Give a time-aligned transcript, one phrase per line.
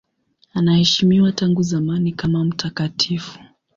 [0.53, 3.39] Anaheshimiwa tangu zamani kama mtakatifu.